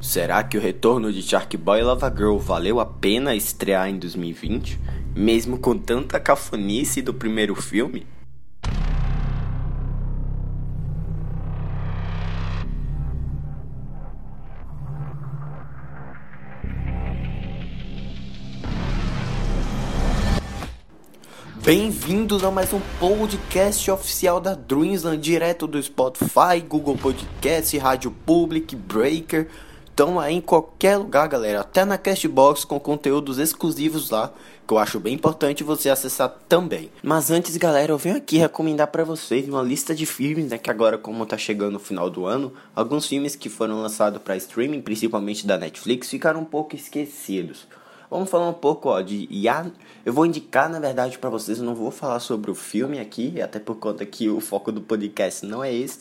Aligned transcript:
Será 0.00 0.44
que 0.44 0.58
o 0.58 0.60
retorno 0.60 1.10
de 1.10 1.22
Shark 1.22 1.56
Boy 1.56 1.80
e 1.80 1.82
Lava 1.82 2.12
Girl 2.14 2.36
valeu 2.36 2.78
a 2.80 2.84
pena 2.84 3.34
estrear 3.34 3.88
em 3.88 3.98
2020? 3.98 4.78
Mesmo 5.14 5.58
com 5.58 5.76
tanta 5.76 6.20
cafonice 6.20 7.00
do 7.00 7.14
primeiro 7.14 7.54
filme? 7.54 8.06
Bem-vindos 21.64 22.44
a 22.44 22.50
mais 22.50 22.72
um 22.72 22.80
podcast 23.00 23.90
oficial 23.90 24.40
da 24.40 24.54
Dreamsland, 24.54 25.20
direto 25.20 25.66
do 25.66 25.82
Spotify, 25.82 26.60
Google 26.60 26.98
Podcast, 26.98 27.76
Rádio 27.78 28.10
Public, 28.10 28.76
Breaker. 28.76 29.48
Estão 29.96 30.20
aí 30.20 30.34
em 30.34 30.42
qualquer 30.42 30.98
lugar, 30.98 31.26
galera, 31.26 31.60
até 31.60 31.82
na 31.82 31.96
Castbox 31.96 32.66
com 32.66 32.78
conteúdos 32.78 33.38
exclusivos 33.38 34.10
lá, 34.10 34.30
que 34.68 34.74
eu 34.74 34.76
acho 34.76 35.00
bem 35.00 35.14
importante 35.14 35.64
você 35.64 35.88
acessar 35.88 36.28
também. 36.46 36.90
Mas 37.02 37.30
antes, 37.30 37.56
galera, 37.56 37.92
eu 37.92 37.96
venho 37.96 38.18
aqui 38.18 38.36
recomendar 38.36 38.88
para 38.88 39.04
vocês 39.04 39.48
uma 39.48 39.62
lista 39.62 39.94
de 39.94 40.04
filmes, 40.04 40.50
né, 40.50 40.58
que 40.58 40.70
agora 40.70 40.98
como 40.98 41.24
tá 41.24 41.38
chegando 41.38 41.76
o 41.76 41.80
final 41.80 42.10
do 42.10 42.26
ano, 42.26 42.52
alguns 42.74 43.06
filmes 43.06 43.34
que 43.34 43.48
foram 43.48 43.80
lançados 43.80 44.20
para 44.20 44.36
streaming, 44.36 44.82
principalmente 44.82 45.46
da 45.46 45.56
Netflix, 45.56 46.10
ficaram 46.10 46.40
um 46.40 46.44
pouco 46.44 46.76
esquecidos. 46.76 47.66
Vamos 48.10 48.28
falar 48.28 48.50
um 48.50 48.52
pouco 48.52 48.90
ó, 48.90 49.00
de 49.00 49.26
Ya. 49.32 49.64
Eu 50.04 50.12
vou 50.12 50.26
indicar, 50.26 50.68
na 50.68 50.78
verdade, 50.78 51.16
para 51.16 51.30
vocês. 51.30 51.56
Eu 51.56 51.64
não 51.64 51.74
vou 51.74 51.90
falar 51.90 52.20
sobre 52.20 52.50
o 52.50 52.54
filme 52.54 53.00
aqui, 53.00 53.40
até 53.40 53.58
por 53.58 53.76
conta 53.76 54.04
que 54.04 54.28
o 54.28 54.40
foco 54.40 54.70
do 54.70 54.82
podcast 54.82 55.46
não 55.46 55.64
é 55.64 55.74
esse. 55.74 56.00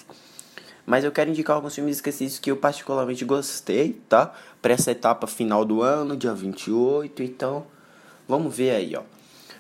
Mas 0.86 1.03
eu 1.03 1.11
quero 1.11 1.30
indicar 1.30 1.55
alguns 1.55 1.73
filmes 1.73 1.95
esquecidos 1.95 2.38
que 2.38 2.52
eu 2.52 2.58
particularmente 2.58 3.25
gostei, 3.25 3.94
tá? 4.08 4.33
Para 4.61 4.73
essa 4.73 4.91
etapa 4.91 5.25
final 5.25 5.66
do 5.66 5.81
ano, 5.81 6.16
dia 6.16 6.33
28. 6.33 7.23
Então, 7.23 7.66
vamos 8.28 8.55
ver 8.55 8.72
aí, 8.72 8.95
ó. 8.95 9.02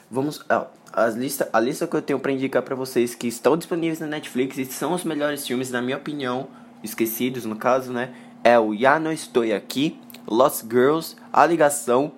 Vamos. 0.09 0.43
Ó, 0.49 0.67
as 0.93 1.15
lista, 1.15 1.49
a 1.51 1.59
lista 1.59 1.87
que 1.87 1.95
eu 1.95 2.01
tenho 2.01 2.19
para 2.19 2.31
indicar 2.31 2.61
para 2.61 2.75
vocês 2.75 3.15
que 3.15 3.27
estão 3.27 3.57
disponíveis 3.57 3.99
na 3.99 4.07
Netflix 4.07 4.57
e 4.57 4.65
são 4.65 4.93
os 4.93 5.03
melhores 5.03 5.45
filmes, 5.45 5.71
na 5.71 5.81
minha 5.81 5.97
opinião, 5.97 6.47
esquecidos 6.83 7.43
no 7.43 7.55
caso, 7.55 7.91
né? 7.91 8.13
É 8.43 8.57
o 8.59 8.73
Ya 8.73 8.99
Não 8.99 9.11
Estou 9.11 9.43
Aqui, 9.53 9.99
Lost 10.27 10.63
Girls, 10.63 11.15
A 11.33 11.45
Ligação, 11.45 12.11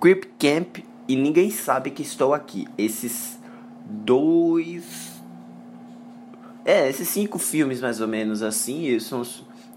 Creep 0.00 0.24
Camp 0.38 0.78
e 1.08 1.16
Ninguém 1.16 1.50
Sabe 1.50 1.90
Que 1.90 2.02
Estou 2.02 2.34
Aqui. 2.34 2.68
Esses 2.76 3.38
dois. 3.84 5.09
É, 6.70 6.88
esses 6.88 7.08
cinco 7.08 7.36
filmes 7.36 7.80
mais 7.80 8.00
ou 8.00 8.06
menos 8.06 8.44
assim, 8.44 8.96
são 9.00 9.26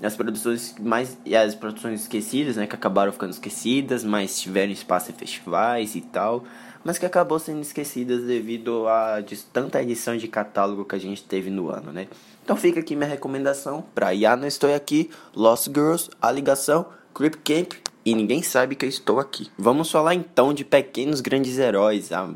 as 0.03 0.16
produções 0.16 0.75
mais. 0.80 1.17
as 1.44 1.55
produções 1.55 2.02
esquecidas, 2.02 2.55
né? 2.55 2.67
Que 2.67 2.75
acabaram 2.75 3.11
ficando 3.11 3.31
esquecidas, 3.31 4.03
mas 4.03 4.39
tiveram 4.39 4.72
espaço 4.72 5.09
em 5.09 5.16
festivais 5.16 5.95
e 5.95 6.02
tal. 6.02 6.44
Mas 6.83 6.99
que 6.99 7.05
acabou 7.08 7.39
sendo 7.39 7.61
esquecidas 7.61 8.23
devido 8.25 8.88
a 8.88 9.21
de 9.21 9.36
tanta 9.38 9.81
edição 9.81 10.16
de 10.16 10.27
catálogo 10.27 10.86
que 10.86 10.94
a 10.94 10.99
gente 10.99 11.23
teve 11.23 11.49
no 11.49 11.71
ano, 11.71 11.91
né? 11.91 12.08
Então 12.44 12.55
fica 12.55 12.80
aqui 12.80 12.95
minha 12.95 13.09
recomendação 13.09 13.83
para 13.95 14.11
Ya 14.11 14.36
Não 14.36 14.47
Estou 14.47 14.71
Aqui, 14.71 15.09
Lost 15.36 15.69
Girls, 15.73 16.11
A 16.21 16.31
Ligação, 16.31 16.86
Creep 17.16 17.38
Camp 17.44 17.73
e 18.05 18.14
ninguém 18.14 18.44
sabe 18.44 18.75
que 18.75 18.86
eu 18.86 18.89
estou 18.89 19.19
aqui. 19.19 19.49
Vamos 19.58 19.89
falar 19.89 20.14
então 20.14 20.53
de 20.53 20.64
Pequenos 20.64 21.21
Grandes 21.21 21.58
Heróis, 21.58 22.11
a, 22.11 22.30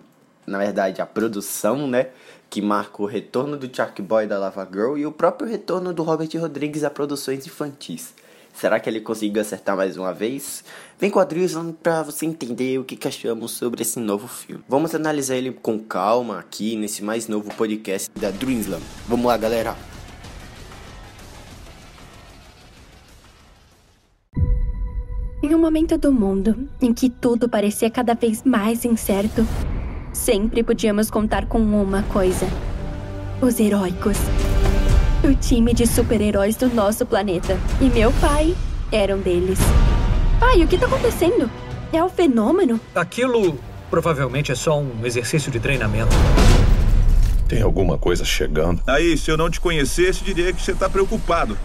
na 0.47 0.58
verdade 0.58 1.00
a 1.00 1.05
produção, 1.05 1.88
né, 1.88 2.08
que 2.50 2.62
marca 2.62 3.02
o 3.02 3.06
retorno 3.06 3.58
do 3.58 3.73
Shark 3.73 4.02
Boy 4.02 4.28
da 4.28 4.40
Lava 4.40 4.67
Girl 4.72 4.98
e 4.98 5.06
o 5.06 5.12
próprio 5.12 5.50
retorno 5.50 5.94
do 5.94 6.03
Robert 6.03 6.30
Rodrigues 6.40 6.84
a 6.84 6.90
produções 6.90 7.45
infantis. 7.45 8.14
Será 8.53 8.80
que 8.80 8.90
ele 8.90 9.02
conseguiu 9.02 9.40
acertar 9.40 9.78
mais 9.78 9.98
uma 9.98 10.12
vez? 10.12 10.63
Vem 11.00 11.12
com 11.12 11.19
a 11.19 11.24
Drizzle 11.24 11.74
pra 11.74 12.02
você 12.02 12.25
entender 12.25 12.80
o 12.80 12.84
que, 12.84 12.96
que 12.96 13.08
achamos 13.08 13.52
sobre 13.52 13.84
esse 13.84 14.00
novo 14.00 14.28
filme. 14.28 14.63
Vamos 14.68 14.96
analisar 14.96 15.35
ele 15.35 15.52
com 15.52 15.78
calma 15.78 16.40
aqui 16.40 16.75
nesse 16.75 17.03
mais 17.03 17.28
novo 17.28 17.53
podcast 17.53 18.09
da 18.19 18.31
Dreamslam. 18.31 18.81
Vamos 19.08 19.28
lá, 19.28 19.38
galera! 19.38 19.75
Em 25.44 25.53
um 25.53 25.59
momento 25.59 25.96
do 25.96 26.12
mundo 26.12 26.68
em 26.81 26.91
que 26.91 27.12
tudo 27.12 27.47
parecia 27.47 27.91
cada 27.91 28.16
vez 28.16 28.44
mais 28.44 28.84
incerto, 28.84 29.46
sempre 30.17 30.63
podíamos 30.63 31.09
contar 31.09 31.45
com 31.45 31.59
uma 31.59 32.03
coisa: 32.03 32.47
os 33.41 33.59
heróicos. 33.59 34.17
O 35.23 35.33
time 35.33 35.73
de 35.73 35.88
super-heróis 35.88 36.55
do 36.55 36.67
nosso 36.69 37.05
planeta. 37.05 37.57
E 37.81 37.85
meu 37.85 38.11
pai 38.13 38.55
era 38.91 39.16
um 39.16 39.19
deles. 39.19 39.59
Pai, 40.39 40.61
o 40.63 40.67
que 40.67 40.78
tá 40.78 40.85
acontecendo? 40.85 41.50
É 41.91 42.03
o 42.03 42.09
fenômeno? 42.09 42.79
Aquilo 42.94 43.57
provavelmente 43.89 44.51
é 44.51 44.55
só 44.55 44.79
um 44.79 45.05
exercício 45.05 45.51
de 45.51 45.59
treinamento. 45.59 46.16
Tem 47.47 47.61
alguma 47.61 47.97
coisa 47.97 48.25
chegando? 48.25 48.81
Aí, 48.85 49.17
se 49.17 49.31
eu 49.31 49.38
não 49.38 49.49
te 49.49 49.59
conhecesse, 49.59 50.23
diria 50.23 50.51
que 50.51 50.61
você 50.61 50.73
tá 50.73 50.89
preocupado. 50.89 51.57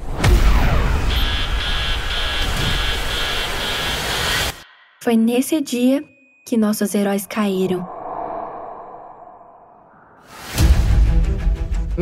Foi 5.03 5.17
nesse 5.17 5.61
dia 5.61 6.05
que 6.47 6.57
nossos 6.57 6.95
heróis 6.95 7.27
caíram. 7.27 8.02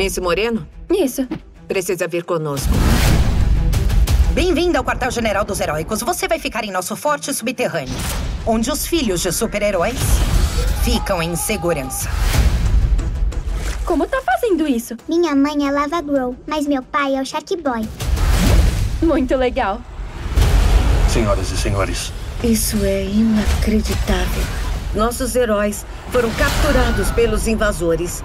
Miss 0.01 0.17
Moreno? 0.17 0.67
Isso. 0.89 1.27
Precisa 1.67 2.07
vir 2.07 2.23
conosco. 2.23 2.73
Bem-vindo 4.33 4.75
ao 4.75 4.83
quartel-general 4.83 5.45
dos 5.45 5.59
heróicos. 5.59 6.01
Você 6.01 6.27
vai 6.27 6.39
ficar 6.39 6.63
em 6.63 6.71
nosso 6.71 6.95
forte 6.95 7.31
subterrâneo, 7.31 7.93
onde 8.43 8.71
os 8.71 8.87
filhos 8.87 9.21
de 9.21 9.31
super-heróis 9.31 9.99
ficam 10.83 11.21
em 11.21 11.35
segurança. 11.35 12.09
Como 13.85 14.07
tá 14.07 14.19
fazendo 14.25 14.67
isso? 14.67 14.97
Minha 15.07 15.35
mãe 15.35 15.67
é 15.67 15.71
Lava 15.71 16.01
Grow, 16.01 16.35
mas 16.47 16.65
meu 16.65 16.81
pai 16.81 17.13
é 17.13 17.21
o 17.21 17.25
Shark 17.25 17.55
Boy. 17.57 17.87
Muito 19.03 19.35
legal. 19.35 19.79
Senhoras 21.09 21.51
e 21.51 21.57
senhores, 21.57 22.11
isso 22.43 22.83
é 22.83 23.03
inacreditável. 23.03 24.43
Nossos 24.95 25.35
heróis 25.35 25.85
foram 26.11 26.31
capturados 26.31 27.11
pelos 27.11 27.47
invasores. 27.47 28.23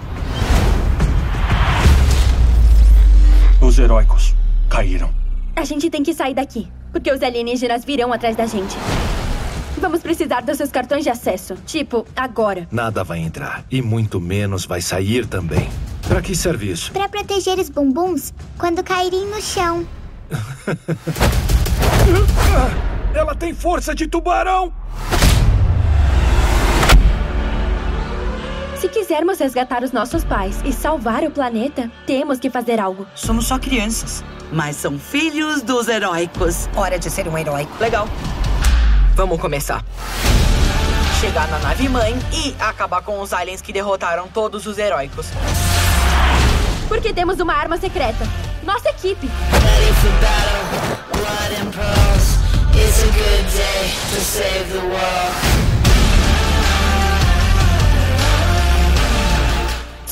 Os 3.77 3.83
heróicos 3.83 4.35
caíram. 4.67 5.13
A 5.55 5.63
gente 5.63 5.87
tem 5.87 6.01
que 6.01 6.11
sair 6.11 6.33
daqui, 6.33 6.67
porque 6.91 7.11
os 7.11 7.21
alienígenas 7.21 7.85
virão 7.85 8.11
atrás 8.11 8.35
da 8.35 8.47
gente. 8.47 8.75
Vamos 9.79 10.01
precisar 10.01 10.41
dos 10.41 10.57
seus 10.57 10.71
cartões 10.71 11.03
de 11.03 11.11
acesso. 11.11 11.53
Tipo, 11.63 12.03
agora. 12.15 12.67
Nada 12.71 13.03
vai 13.03 13.19
entrar. 13.19 13.63
E 13.69 13.79
muito 13.79 14.19
menos 14.19 14.65
vai 14.65 14.81
sair 14.81 15.27
também. 15.27 15.69
Para 16.07 16.23
que 16.23 16.35
serviço? 16.35 16.91
Para 16.91 17.07
proteger 17.07 17.59
os 17.59 17.69
bumbuns 17.69 18.33
quando 18.57 18.83
caírem 18.83 19.27
no 19.27 19.39
chão. 19.39 19.85
Ela 23.13 23.35
tem 23.35 23.53
força 23.53 23.93
de 23.93 24.07
tubarão! 24.07 24.73
Se 28.79 28.87
quisermos 28.87 29.39
resgatar 29.39 29.83
os 29.83 29.91
nossos 29.91 30.23
pais 30.23 30.61
e 30.63 30.71
salvar 30.71 31.23
o 31.23 31.31
planeta, 31.31 31.89
temos 32.05 32.37
que 32.39 32.47
fazer 32.47 32.79
algo. 32.79 33.07
Somos 33.15 33.47
só 33.47 33.57
crianças, 33.57 34.23
mas 34.51 34.75
são 34.75 34.99
filhos 34.99 35.63
dos 35.63 35.87
heróicos. 35.87 36.69
Hora 36.75 36.99
de 36.99 37.09
ser 37.09 37.27
um 37.27 37.35
heróico. 37.35 37.71
Legal. 37.79 38.07
Vamos 39.15 39.41
começar. 39.41 39.83
Chegar 41.19 41.47
na 41.47 41.57
nave 41.57 41.89
mãe 41.89 42.13
e 42.31 42.55
acabar 42.59 43.01
com 43.01 43.19
os 43.19 43.33
aliens 43.33 43.61
que 43.61 43.73
derrotaram 43.73 44.27
todos 44.27 44.67
os 44.67 44.77
heróicos. 44.77 45.25
Porque 46.87 47.11
temos 47.11 47.39
uma 47.39 47.55
arma 47.55 47.77
secreta. 47.77 48.27
Nossa 48.63 48.89
equipe. 48.89 49.27
It's 52.79 53.03
a 53.03 53.07
good 53.07 53.47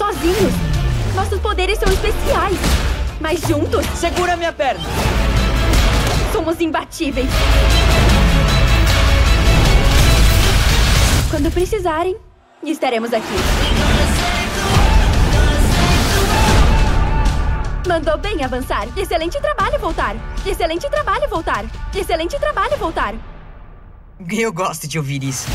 Sozinhos, 0.06 0.54
nossos 1.16 1.40
poderes 1.40 1.80
são 1.80 1.92
especiais. 1.92 2.60
Mas 3.19 3.42
juntos, 3.42 3.84
segura 3.96 4.38
minha 4.38 4.54
perna. 4.54 4.84
Somos 6.31 6.62
imbatíveis. 6.62 7.28
Quando 11.31 11.52
precisarem, 11.52 12.16
estaremos 12.63 13.12
aqui. 13.12 13.25
Mandou 17.88 18.19
bem 18.19 18.44
avançar. 18.44 18.88
Excelente 18.96 19.42
trabalho, 19.42 19.80
voltar. 19.80 20.16
Excelente 20.46 20.88
trabalho, 20.88 21.28
voltar. 21.28 21.66
Excelente 21.96 22.40
trabalho, 22.40 22.78
voltar. 22.78 23.16
Eu 24.30 24.54
gosto 24.54 24.88
de 24.88 25.00
ouvir 25.00 25.24
isso. 25.24 25.48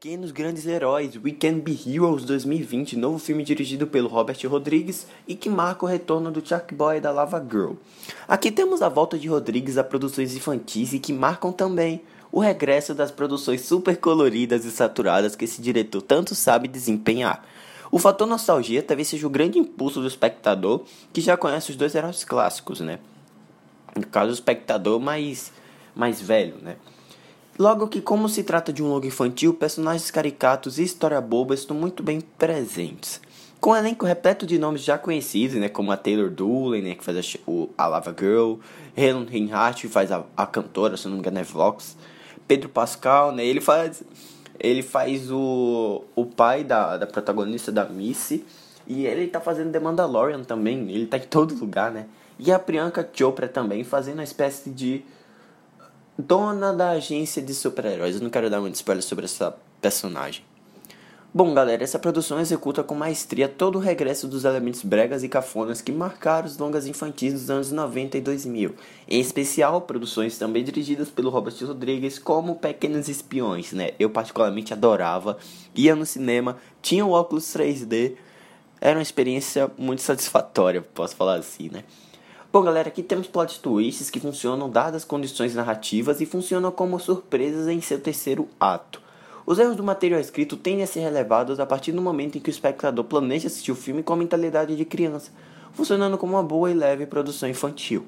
Pequenos 0.00 0.30
Grandes 0.30 0.64
Heróis, 0.64 1.16
We 1.16 1.32
Can 1.32 1.58
Be 1.58 1.76
Heroes 1.84 2.24
2020, 2.24 2.96
novo 2.96 3.18
filme 3.18 3.42
dirigido 3.42 3.84
pelo 3.84 4.06
Robert 4.06 4.38
Rodrigues 4.46 5.08
e 5.26 5.34
que 5.34 5.50
marca 5.50 5.84
o 5.84 5.88
retorno 5.88 6.30
do 6.30 6.40
Chuck 6.40 6.72
Boy 6.72 7.00
da 7.00 7.10
Lava 7.10 7.44
Girl. 7.44 7.72
Aqui 8.28 8.52
temos 8.52 8.80
a 8.80 8.88
volta 8.88 9.18
de 9.18 9.26
Rodrigues 9.26 9.76
a 9.76 9.82
produções 9.82 10.36
infantis 10.36 10.92
e 10.92 11.00
que 11.00 11.12
marcam 11.12 11.50
também 11.50 12.00
o 12.30 12.38
regresso 12.38 12.94
das 12.94 13.10
produções 13.10 13.62
super 13.62 13.96
coloridas 13.96 14.64
e 14.64 14.70
saturadas 14.70 15.34
que 15.34 15.46
esse 15.46 15.60
diretor 15.60 16.00
tanto 16.00 16.32
sabe 16.32 16.68
desempenhar. 16.68 17.44
O 17.90 17.98
fator 17.98 18.28
nostalgia 18.28 18.84
talvez 18.84 19.08
seja 19.08 19.26
o 19.26 19.30
grande 19.30 19.58
impulso 19.58 20.00
do 20.00 20.06
espectador 20.06 20.84
que 21.12 21.20
já 21.20 21.36
conhece 21.36 21.72
os 21.72 21.76
dois 21.76 21.96
heróis 21.96 22.22
clássicos, 22.22 22.78
né? 22.78 23.00
No 23.96 24.06
caso, 24.06 24.30
o 24.30 24.34
espectador 24.34 25.00
mais, 25.00 25.52
mais 25.96 26.20
velho, 26.20 26.54
né? 26.62 26.76
Logo 27.58 27.88
que, 27.88 28.00
como 28.00 28.28
se 28.28 28.44
trata 28.44 28.72
de 28.72 28.84
um 28.84 28.88
logo 28.88 29.04
infantil, 29.04 29.52
personagens 29.52 30.12
caricatos 30.12 30.78
e 30.78 30.84
história 30.84 31.20
boba 31.20 31.54
estão 31.54 31.76
muito 31.76 32.04
bem 32.04 32.20
presentes. 32.20 33.20
Com 33.60 33.70
um 33.70 33.76
elenco 33.76 34.06
repleto 34.06 34.46
de 34.46 34.60
nomes 34.60 34.82
já 34.82 34.96
conhecidos, 34.96 35.56
né, 35.56 35.68
como 35.68 35.90
a 35.90 35.96
Taylor 35.96 36.30
Dooley, 36.30 36.80
né, 36.80 36.94
que 36.94 37.02
faz 37.02 37.18
a, 37.18 37.50
o, 37.50 37.68
a 37.76 37.88
Lava 37.88 38.14
Girl, 38.16 38.58
Helen 38.96 39.24
Reinhardt, 39.24 39.82
que 39.82 39.92
faz 39.92 40.12
a, 40.12 40.24
a 40.36 40.46
cantora, 40.46 40.96
se 40.96 41.06
não 41.08 41.14
me 41.14 41.18
engano 41.18 41.40
é 41.40 41.42
Vox, 41.42 41.96
Pedro 42.46 42.68
Pascal, 42.68 43.32
né, 43.32 43.44
ele 43.44 43.60
faz, 43.60 44.04
ele 44.60 44.84
faz 44.84 45.28
o, 45.28 46.04
o 46.14 46.24
pai 46.24 46.62
da, 46.62 46.96
da 46.96 47.08
protagonista 47.08 47.72
da 47.72 47.84
Missy, 47.86 48.46
e 48.86 49.04
ele 49.04 49.26
tá 49.26 49.40
fazendo 49.40 49.72
The 49.72 49.80
Mandalorian 49.80 50.44
também, 50.44 50.92
ele 50.92 51.06
tá 51.06 51.16
em 51.16 51.22
todo 51.22 51.56
lugar, 51.56 51.90
né, 51.90 52.06
e 52.38 52.52
a 52.52 52.58
Priyanka 52.60 53.08
Chopra 53.12 53.48
também 53.48 53.82
fazendo 53.82 54.18
uma 54.18 54.22
espécie 54.22 54.70
de 54.70 55.02
dona 56.18 56.72
da 56.72 56.90
agência 56.90 57.40
de 57.40 57.54
super-heróis. 57.54 58.16
Eu 58.16 58.22
não 58.22 58.30
quero 58.30 58.50
dar 58.50 58.60
muito 58.60 58.74
spoiler 58.74 59.04
sobre 59.04 59.24
essa 59.26 59.56
personagem. 59.80 60.42
Bom, 61.32 61.52
galera, 61.52 61.84
essa 61.84 61.98
produção 61.98 62.40
executa 62.40 62.82
com 62.82 62.94
maestria 62.94 63.46
todo 63.46 63.76
o 63.76 63.80
regresso 63.80 64.26
dos 64.26 64.44
elementos 64.44 64.82
bregas 64.82 65.22
e 65.22 65.28
cafonas 65.28 65.80
que 65.80 65.92
marcaram 65.92 66.48
os 66.48 66.56
longas 66.56 66.86
infantis 66.86 67.34
dos 67.34 67.50
anos 67.50 67.70
90 67.70 68.16
e 68.16 68.20
2000. 68.20 68.74
Em 69.06 69.20
especial, 69.20 69.82
produções 69.82 70.38
também 70.38 70.64
dirigidas 70.64 71.10
pelo 71.10 71.30
Robert 71.30 71.54
Rodrigues, 71.64 72.18
como 72.18 72.56
Pequenos 72.56 73.08
Espiões, 73.08 73.72
né? 73.72 73.90
Eu 74.00 74.08
particularmente 74.08 74.72
adorava, 74.72 75.36
ia 75.74 75.94
no 75.94 76.06
cinema, 76.06 76.56
tinha 76.80 77.04
o 77.04 77.12
óculos 77.12 77.44
3D, 77.44 78.14
era 78.80 78.98
uma 78.98 79.02
experiência 79.02 79.70
muito 79.76 80.02
satisfatória, 80.02 80.80
posso 80.80 81.14
falar 81.14 81.34
assim, 81.34 81.68
né? 81.68 81.84
Bom, 82.50 82.62
galera, 82.62 82.88
aqui 82.88 83.02
temos 83.02 83.26
plot 83.26 83.60
twists 83.60 84.08
que 84.08 84.18
funcionam 84.18 84.70
dadas 84.70 85.02
as 85.02 85.04
condições 85.04 85.54
narrativas 85.54 86.18
e 86.22 86.24
funcionam 86.24 86.70
como 86.70 86.98
surpresas 86.98 87.68
em 87.68 87.78
seu 87.82 88.00
terceiro 88.00 88.48
ato. 88.58 89.02
Os 89.44 89.58
erros 89.58 89.76
do 89.76 89.84
material 89.84 90.18
escrito 90.18 90.56
tendem 90.56 90.82
a 90.82 90.86
ser 90.86 91.00
relevados 91.00 91.60
a 91.60 91.66
partir 91.66 91.92
do 91.92 92.00
momento 92.00 92.38
em 92.38 92.40
que 92.40 92.48
o 92.48 92.50
espectador 92.50 93.04
planeja 93.04 93.48
assistir 93.48 93.70
o 93.70 93.74
filme 93.74 94.02
com 94.02 94.14
a 94.14 94.16
mentalidade 94.16 94.74
de 94.74 94.84
criança, 94.86 95.30
funcionando 95.72 96.16
como 96.16 96.36
uma 96.36 96.42
boa 96.42 96.70
e 96.70 96.74
leve 96.74 97.04
produção 97.04 97.46
infantil. 97.46 98.06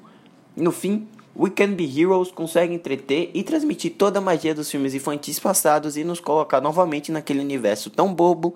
No 0.55 0.71
fim, 0.71 1.07
We 1.37 1.51
Can 1.51 1.73
Be 1.73 2.01
Heroes 2.01 2.31
consegue 2.31 2.73
entreter 2.73 3.29
e 3.35 3.43
transmitir 3.43 3.93
toda 3.95 4.17
a 4.17 4.23
magia 4.23 4.55
dos 4.55 4.71
filmes 4.71 4.95
infantis 4.95 5.39
passados 5.39 5.97
e 5.97 6.03
nos 6.03 6.19
colocar 6.19 6.59
novamente 6.59 7.11
naquele 7.11 7.41
universo 7.41 7.91
tão 7.91 8.11
bobo 8.11 8.55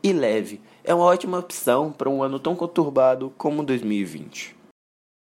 e 0.00 0.12
leve. 0.12 0.60
É 0.84 0.94
uma 0.94 1.06
ótima 1.06 1.40
opção 1.40 1.90
para 1.90 2.08
um 2.08 2.22
ano 2.22 2.38
tão 2.38 2.54
conturbado 2.54 3.32
como 3.36 3.64
2020. 3.64 4.62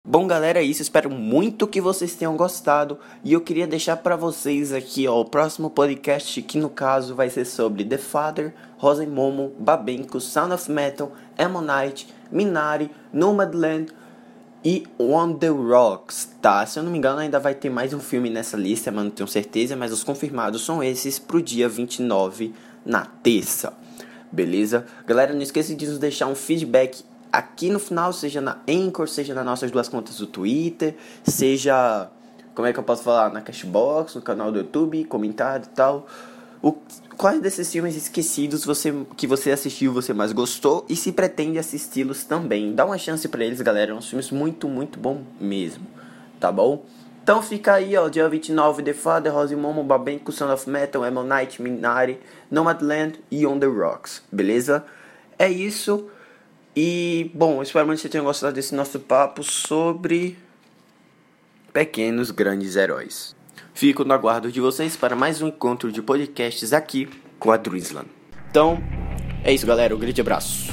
Bom, 0.10 0.26
galera, 0.26 0.62
é 0.62 0.64
isso. 0.64 0.82
Espero 0.82 1.10
muito 1.10 1.68
que 1.68 1.82
vocês 1.82 2.16
tenham 2.16 2.38
gostado. 2.38 2.98
E 3.26 3.34
eu 3.34 3.42
queria 3.42 3.68
deixar 3.68 3.98
para 3.98 4.16
vocês 4.16 4.72
aqui 4.72 5.06
ó, 5.06 5.20
o 5.20 5.26
próximo 5.26 5.70
podcast, 5.70 6.42
que 6.44 6.58
no 6.58 6.70
caso 6.70 7.14
vai 7.14 7.30
ser 7.30 7.44
sobre 7.44 7.84
The 7.84 7.98
Father, 7.98 8.54
Momo, 9.14 9.52
Babenco, 9.60 10.22
Sound 10.22 10.54
of 10.54 10.72
Metal, 10.72 11.12
Ammonite, 11.38 12.08
Minari, 12.32 12.90
Nomadland 13.12 13.92
e 14.64 14.86
On 14.98 15.34
the 15.34 15.50
Rocks, 15.50 16.30
tá? 16.42 16.66
Se 16.66 16.80
eu 16.80 16.84
não 16.84 16.92
me 16.94 17.00
engano, 17.00 17.20
ainda 17.20 17.38
vai 17.38 17.54
ter 17.54 17.70
mais 17.70 17.94
um 17.94 18.00
filme 18.00 18.30
nessa 18.30 18.56
lista, 18.56 18.90
mas 18.90 19.04
não 19.04 19.12
tenho 19.12 19.28
certeza. 19.28 19.76
Mas 19.76 19.92
os 19.92 20.06
confirmados 20.06 20.64
são 20.64 20.82
esses 20.82 21.20
pro 21.20 21.42
dia 21.42 21.68
29, 21.68 22.54
na 22.86 23.06
terça. 23.22 23.74
Beleza? 24.32 24.86
Galera, 25.06 25.34
não 25.34 25.42
esqueça 25.42 25.76
de 25.76 25.86
nos 25.86 26.00
deixar 26.00 26.28
um 26.28 26.36
feedback 26.36 27.04
aqui 27.32 27.70
no 27.70 27.80
final, 27.80 28.14
seja 28.14 28.42
na 28.42 28.58
Anchor, 28.68 29.08
seja 29.08 29.34
nas 29.34 29.46
nossas 29.46 29.72
duas 29.72 29.88
contas 29.90 30.18
do 30.18 30.28
Twitter, 30.28 30.96
seja, 31.24 32.10
como 32.56 32.68
é 32.68 32.74
que 32.74 32.80
eu 32.80 32.84
posso 32.84 33.04
falar, 33.04 33.32
na 33.32 33.42
Cashbox, 33.42 34.16
no 34.16 34.22
canal 34.22 34.52
do 34.52 34.60
YouTube, 34.60 35.04
comentário 35.06 35.66
e 35.66 35.76
tal. 35.76 36.08
O, 36.62 36.76
quais 37.18 37.40
desses 37.40 37.72
filmes 37.72 37.96
esquecidos 37.96 38.66
você, 38.66 38.94
que 39.16 39.28
você 39.28 39.52
assistiu 39.52 39.94
você 39.94 40.14
mais 40.14 40.32
gostou 40.32 40.86
e 40.90 40.96
se 40.96 41.12
pretende 41.12 41.60
assisti-los 41.60 42.24
também. 42.24 42.74
Dá 42.74 42.86
uma 42.86 42.98
chance 42.98 43.28
para 43.28 43.44
eles, 43.44 43.62
galera. 43.62 43.94
São 43.94 44.02
filmes 44.02 44.32
muito, 44.32 44.68
muito 44.68 45.00
bom 45.00 45.22
mesmo. 45.40 45.86
Tá 46.40 46.52
bom? 46.52 46.84
Então 47.24 47.42
fica 47.42 47.74
aí, 47.74 47.98
ó, 47.98 48.08
dia 48.08 48.30
29, 48.30 48.82
The 48.84 48.94
Father, 48.94 49.34
Rose 49.34 49.54
Momo, 49.54 49.84
Babenco, 49.84 50.32
Son 50.32 50.52
of 50.52 50.70
Metal, 50.70 51.04
Ammonite, 51.04 51.62
Minari, 51.62 52.22
Nomadland 52.50 53.20
e 53.30 53.46
On 53.46 53.60
The 53.60 53.66
Rocks, 53.66 54.24
beleza? 54.32 54.86
É 55.38 55.50
isso. 55.50 56.10
E, 56.80 57.32
bom, 57.34 57.64
espero 57.64 57.88
muito 57.88 57.98
que 57.98 58.04
você 58.04 58.10
tenha 58.10 58.24
gostado 58.24 58.54
desse 58.54 58.76
nosso 58.76 59.00
papo 59.00 59.42
sobre 59.42 60.38
pequenos 61.74 62.30
grandes 62.30 62.76
heróis. 62.76 63.36
Fico 63.74 64.04
no 64.04 64.14
aguardo 64.14 64.52
de 64.52 64.62
vocês 64.62 64.96
para 64.96 65.16
mais 65.16 65.42
um 65.42 65.48
encontro 65.48 65.92
de 65.92 66.04
podcasts 66.04 66.74
aqui 66.74 67.10
com 67.40 67.50
a 67.50 67.58
Druisland. 67.58 68.08
Então, 68.52 68.78
é 69.44 69.52
isso, 69.52 69.66
galera. 69.66 69.96
Um 69.96 69.98
grande 69.98 70.22
abraço. 70.22 70.72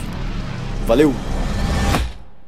Valeu! 0.86 1.10